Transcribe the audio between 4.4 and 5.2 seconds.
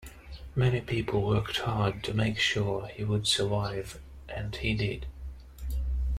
he did.